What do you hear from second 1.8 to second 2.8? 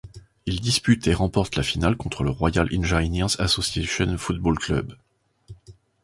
contre le Royal